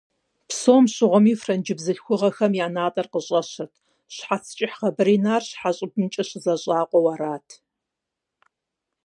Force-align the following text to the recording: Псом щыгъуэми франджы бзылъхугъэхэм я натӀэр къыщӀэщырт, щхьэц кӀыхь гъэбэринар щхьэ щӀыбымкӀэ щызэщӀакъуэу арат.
Псом 0.49 0.85
щыгъуэми 0.93 1.33
франджы 1.41 1.73
бзылъхугъэхэм 1.77 2.53
я 2.65 2.67
натӀэр 2.75 3.07
къыщӀэщырт, 3.11 3.73
щхьэц 4.15 4.45
кӀыхь 4.57 4.77
гъэбэринар 4.81 5.43
щхьэ 5.47 5.71
щӀыбымкӀэ 5.77 6.23
щызэщӀакъуэу 6.29 7.07
арат. 7.13 7.47